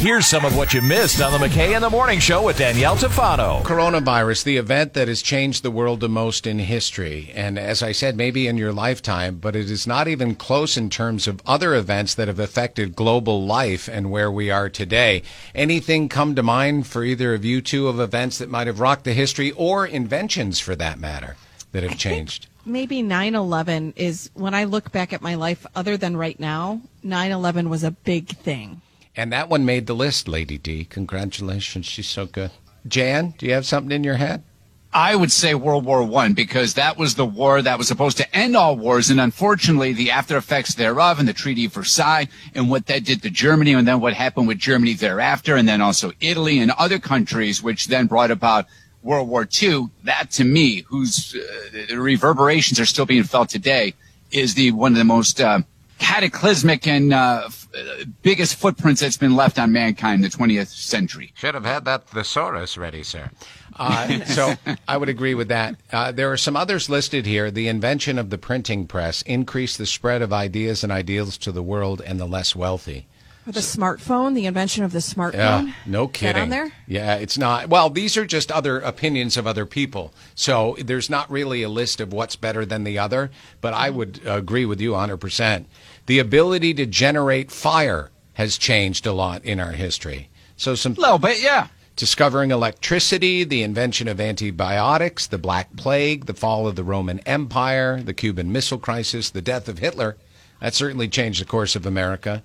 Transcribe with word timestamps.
Here's 0.00 0.26
some 0.26 0.44
of 0.44 0.54
what 0.54 0.74
you 0.74 0.82
missed 0.82 1.22
on 1.22 1.32
the 1.32 1.44
McKay 1.44 1.74
in 1.74 1.80
the 1.80 1.88
Morning 1.88 2.20
Show 2.20 2.42
with 2.44 2.58
Danielle 2.58 2.96
Tafano. 2.96 3.62
Coronavirus, 3.62 4.44
the 4.44 4.58
event 4.58 4.92
that 4.92 5.08
has 5.08 5.22
changed 5.22 5.62
the 5.62 5.70
world 5.70 6.00
the 6.00 6.08
most 6.08 6.46
in 6.46 6.58
history. 6.58 7.32
And 7.34 7.58
as 7.58 7.82
I 7.82 7.92
said, 7.92 8.14
maybe 8.14 8.46
in 8.46 8.58
your 8.58 8.74
lifetime, 8.74 9.38
but 9.38 9.56
it 9.56 9.70
is 9.70 9.86
not 9.86 10.06
even 10.06 10.34
close 10.34 10.76
in 10.76 10.90
terms 10.90 11.26
of 11.26 11.40
other 11.46 11.74
events 11.74 12.14
that 12.14 12.28
have 12.28 12.38
affected 12.38 12.94
global 12.94 13.46
life 13.46 13.88
and 13.88 14.10
where 14.10 14.30
we 14.30 14.50
are 14.50 14.68
today. 14.68 15.22
Anything 15.54 16.10
come 16.10 16.34
to 16.34 16.42
mind 16.42 16.86
for 16.86 17.02
either 17.02 17.32
of 17.32 17.44
you 17.44 17.62
two 17.62 17.88
of 17.88 17.98
events 17.98 18.36
that 18.38 18.50
might 18.50 18.66
have 18.66 18.80
rocked 18.80 19.04
the 19.04 19.14
history 19.14 19.50
or 19.52 19.86
inventions 19.86 20.60
for 20.60 20.76
that 20.76 21.00
matter 21.00 21.36
that 21.72 21.82
have 21.82 21.98
changed? 21.98 22.48
maybe 22.68 23.00
9-11 23.00 23.92
is 23.94 24.28
when 24.34 24.52
i 24.52 24.64
look 24.64 24.90
back 24.90 25.12
at 25.12 25.22
my 25.22 25.36
life 25.36 25.64
other 25.76 25.96
than 25.96 26.16
right 26.16 26.40
now 26.40 26.80
9-11 27.04 27.68
was 27.68 27.84
a 27.84 27.92
big 27.92 28.26
thing 28.26 28.82
And 29.16 29.32
that 29.32 29.48
one 29.48 29.64
made 29.64 29.86
the 29.86 29.94
list, 29.94 30.28
Lady 30.28 30.58
D. 30.58 30.84
Congratulations. 30.84 31.86
She's 31.86 32.08
so 32.08 32.26
good. 32.26 32.50
Jan, 32.86 33.34
do 33.38 33.46
you 33.46 33.54
have 33.54 33.66
something 33.66 33.90
in 33.90 34.04
your 34.04 34.16
head? 34.16 34.44
I 34.92 35.14
would 35.14 35.32
say 35.32 35.54
World 35.54 35.84
War 35.84 36.02
One 36.02 36.32
because 36.32 36.74
that 36.74 36.96
was 36.96 37.16
the 37.16 37.26
war 37.26 37.60
that 37.60 37.76
was 37.76 37.88
supposed 37.88 38.16
to 38.18 38.36
end 38.36 38.56
all 38.56 38.76
wars, 38.76 39.10
and 39.10 39.20
unfortunately, 39.20 39.92
the 39.92 40.10
after 40.10 40.36
effects 40.36 40.74
thereof, 40.74 41.18
and 41.18 41.28
the 41.28 41.34
Treaty 41.34 41.66
of 41.66 41.74
Versailles, 41.74 42.28
and 42.54 42.70
what 42.70 42.86
that 42.86 43.04
did 43.04 43.22
to 43.22 43.30
Germany, 43.30 43.74
and 43.74 43.86
then 43.86 44.00
what 44.00 44.14
happened 44.14 44.48
with 44.48 44.58
Germany 44.58 44.94
thereafter, 44.94 45.56
and 45.56 45.68
then 45.68 45.82
also 45.82 46.12
Italy 46.20 46.60
and 46.60 46.70
other 46.72 46.98
countries, 46.98 47.62
which 47.62 47.88
then 47.88 48.06
brought 48.06 48.30
about 48.30 48.66
World 49.02 49.28
War 49.28 49.46
II. 49.60 49.88
That, 50.04 50.30
to 50.32 50.44
me, 50.44 50.82
whose 50.88 51.36
uh, 51.36 51.96
reverberations 51.96 52.80
are 52.80 52.86
still 52.86 53.06
being 53.06 53.24
felt 53.24 53.50
today, 53.50 53.94
is 54.30 54.54
the 54.54 54.72
one 54.72 54.92
of 54.92 54.98
the 54.98 55.04
most 55.04 55.40
uh, 55.40 55.60
cataclysmic 55.98 56.86
and 56.86 57.12
uh, 57.12 57.42
f- 57.46 57.68
uh, 57.76 58.04
biggest 58.22 58.56
footprints 58.56 59.00
that's 59.00 59.16
been 59.16 59.36
left 59.36 59.58
on 59.58 59.72
mankind 59.72 60.24
in 60.24 60.30
the 60.30 60.36
20th 60.36 60.68
century. 60.68 61.32
Should 61.36 61.54
have 61.54 61.64
had 61.64 61.84
that 61.84 62.08
thesaurus 62.08 62.76
ready, 62.76 63.02
sir. 63.02 63.30
Uh, 63.78 64.24
so 64.24 64.54
I 64.88 64.96
would 64.96 65.08
agree 65.08 65.34
with 65.34 65.48
that. 65.48 65.76
Uh, 65.92 66.12
there 66.12 66.32
are 66.32 66.36
some 66.36 66.56
others 66.56 66.88
listed 66.88 67.26
here. 67.26 67.50
The 67.50 67.68
invention 67.68 68.18
of 68.18 68.30
the 68.30 68.38
printing 68.38 68.86
press 68.86 69.22
increased 69.22 69.78
the 69.78 69.86
spread 69.86 70.22
of 70.22 70.32
ideas 70.32 70.82
and 70.82 70.92
ideals 70.92 71.36
to 71.38 71.52
the 71.52 71.62
world 71.62 72.00
and 72.04 72.18
the 72.18 72.26
less 72.26 72.56
wealthy. 72.56 73.06
Or 73.46 73.52
the 73.52 73.60
smartphone 73.60 74.34
the 74.34 74.46
invention 74.46 74.82
of 74.84 74.92
the 74.92 74.98
smartphone 74.98 75.34
Yeah, 75.34 75.72
no 75.86 76.04
Is 76.04 76.08
that 76.08 76.12
kidding. 76.14 76.42
on 76.42 76.48
there 76.50 76.72
Yeah, 76.86 77.14
it's 77.16 77.38
not. 77.38 77.68
Well, 77.68 77.90
these 77.90 78.16
are 78.16 78.26
just 78.26 78.50
other 78.50 78.78
opinions 78.80 79.36
of 79.36 79.46
other 79.46 79.66
people. 79.66 80.12
So 80.34 80.76
there's 80.82 81.08
not 81.10 81.30
really 81.30 81.62
a 81.62 81.68
list 81.68 82.00
of 82.00 82.12
what's 82.12 82.36
better 82.36 82.64
than 82.66 82.84
the 82.84 82.98
other, 82.98 83.30
but 83.60 83.74
I 83.74 83.90
would 83.90 84.20
agree 84.26 84.64
with 84.64 84.80
you 84.80 84.92
100%. 84.92 85.64
The 86.06 86.18
ability 86.18 86.74
to 86.74 86.86
generate 86.86 87.50
fire 87.50 88.10
has 88.34 88.58
changed 88.58 89.06
a 89.06 89.12
lot 89.12 89.44
in 89.44 89.58
our 89.60 89.72
history. 89.72 90.28
So 90.56 90.74
some 90.74 90.92
A 90.92 91.00
little 91.00 91.18
bit, 91.18 91.42
yeah. 91.42 91.68
discovering 91.96 92.50
electricity, 92.50 93.44
the 93.44 93.62
invention 93.62 94.08
of 94.08 94.20
antibiotics, 94.20 95.26
the 95.26 95.38
Black 95.38 95.74
Plague, 95.76 96.26
the 96.26 96.34
fall 96.34 96.66
of 96.66 96.76
the 96.76 96.84
Roman 96.84 97.18
Empire, 97.20 98.02
the 98.02 98.14
Cuban 98.14 98.52
Missile 98.52 98.78
Crisis, 98.78 99.30
the 99.30 99.42
death 99.42 99.68
of 99.68 99.78
Hitler. 99.78 100.16
That 100.60 100.74
certainly 100.74 101.08
changed 101.08 101.40
the 101.40 101.44
course 101.46 101.76
of 101.76 101.84
America. 101.86 102.42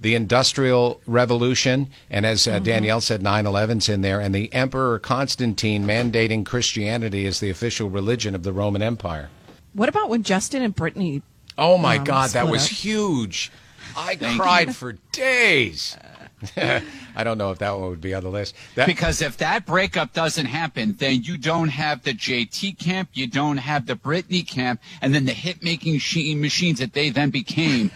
The 0.00 0.14
Industrial 0.14 1.00
Revolution, 1.06 1.88
and 2.08 2.24
as 2.24 2.46
uh, 2.46 2.60
Danielle 2.60 3.00
said, 3.00 3.20
9 3.22 3.44
11's 3.46 3.88
in 3.88 4.00
there, 4.02 4.20
and 4.20 4.32
the 4.34 4.52
Emperor 4.52 4.98
Constantine 5.00 5.84
mandating 5.84 6.46
Christianity 6.46 7.26
as 7.26 7.40
the 7.40 7.50
official 7.50 7.90
religion 7.90 8.34
of 8.34 8.42
the 8.44 8.52
Roman 8.52 8.80
Empire. 8.82 9.28
what 9.72 9.88
about 9.88 10.08
when 10.08 10.22
justin 10.22 10.62
and 10.62 10.74
brittany 10.74 11.22
Oh 11.60 11.76
my 11.76 11.96
Um, 11.98 12.04
God, 12.04 12.30
that 12.30 12.46
was 12.46 12.66
up. 12.66 12.70
huge. 12.70 13.50
I 13.96 14.14
Thank 14.14 14.40
cried 14.40 14.76
for 14.76 14.92
days. 15.12 15.96
I 16.56 17.24
don't 17.24 17.36
know 17.36 17.50
if 17.50 17.58
that 17.58 17.76
one 17.76 17.88
would 17.90 18.00
be 18.00 18.14
on 18.14 18.22
the 18.22 18.28
list. 18.30 18.54
That, 18.76 18.86
Because 18.86 19.20
if 19.20 19.38
that 19.38 19.66
breakup 19.66 20.12
doesn't 20.12 20.46
happen, 20.46 20.94
then 20.98 21.24
you 21.24 21.36
don't 21.36 21.68
have 21.70 22.04
the 22.04 22.14
JT 22.14 22.78
camp, 22.78 23.08
you 23.14 23.26
don't 23.26 23.56
have 23.56 23.86
the 23.86 23.96
Britney 23.96 24.46
camp, 24.46 24.80
and 25.02 25.12
then 25.12 25.24
the 25.24 25.32
hit 25.32 25.64
making 25.64 25.94
machines 26.40 26.78
that 26.78 26.92
they 26.92 27.10
then 27.10 27.30
became 27.30 27.90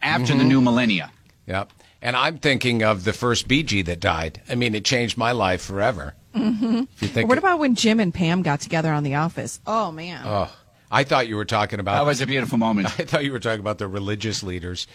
after 0.00 0.32
Mm-hmm. 0.32 0.38
the 0.38 0.44
new 0.44 0.60
millennia. 0.60 1.10
Yep. 1.48 1.72
And 2.00 2.14
I'm 2.14 2.38
thinking 2.38 2.84
of 2.84 3.04
the 3.04 3.12
first 3.12 3.48
Bee 3.48 3.64
Gee 3.64 3.82
that 3.82 3.98
died. 3.98 4.40
I 4.48 4.54
mean, 4.54 4.74
it 4.74 4.84
changed 4.84 5.18
my 5.18 5.32
life 5.32 5.62
forever. 5.62 6.14
Mm-hmm. 6.34 6.82
You 7.00 7.08
think, 7.08 7.28
what 7.28 7.38
about 7.38 7.58
when 7.58 7.74
jim 7.74 7.98
and 7.98 8.12
pam 8.14 8.42
got 8.42 8.60
together 8.60 8.92
on 8.92 9.02
the 9.02 9.14
office 9.14 9.60
oh 9.66 9.90
man 9.90 10.22
Oh, 10.24 10.54
I 10.90 11.04
thought 11.04 11.26
you 11.26 11.36
were 11.36 11.44
talking 11.44 11.80
about. 11.80 11.96
That 11.96 12.06
was 12.06 12.20
a 12.20 12.26
beautiful 12.26 12.58
moment. 12.58 12.86
I 13.00 13.04
thought 13.04 13.24
you 13.24 13.32
were 13.32 13.40
talking 13.40 13.60
about 13.60 13.78
the 13.78 13.88
religious 13.88 14.42
leaders, 14.42 14.86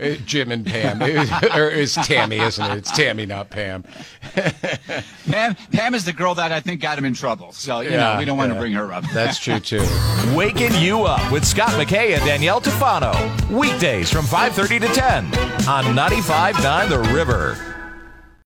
Uh, 0.00 0.14
Jim 0.24 0.52
and 0.52 0.64
Pam. 0.64 1.02
or 1.54 1.68
it's 1.70 1.94
Tammy, 1.94 2.38
isn't 2.38 2.64
it? 2.70 2.78
It's 2.78 2.90
Tammy, 2.92 3.26
not 3.26 3.50
Pam. 3.50 3.84
Pam, 5.30 5.54
Pam 5.72 5.94
is 5.94 6.04
the 6.04 6.12
girl 6.12 6.34
that 6.36 6.52
I 6.52 6.60
think 6.60 6.80
got 6.80 6.98
him 6.98 7.04
in 7.04 7.14
trouble. 7.14 7.52
So, 7.52 7.80
you 7.80 7.90
Yeah, 7.90 8.12
know, 8.14 8.18
we 8.18 8.24
don't 8.24 8.38
want 8.38 8.50
yeah. 8.50 8.54
to 8.54 8.60
bring 8.60 8.72
her 8.74 8.92
up. 8.92 9.04
That's 9.12 9.38
true 9.38 9.58
too. 9.60 9.84
Waking 10.34 10.74
you 10.74 11.02
up 11.04 11.32
with 11.32 11.44
Scott 11.44 11.70
McKay 11.70 12.14
and 12.16 12.24
Danielle 12.24 12.60
Tafano. 12.60 13.12
Weekdays 13.50 14.10
from 14.10 14.24
5:30 14.24 14.80
to 14.80 14.88
10 14.88 15.68
on 15.68 15.94
ninety 15.94 16.20
five 16.20 16.54
95.9 16.56 16.88
The 16.88 17.14
River. 17.14 17.77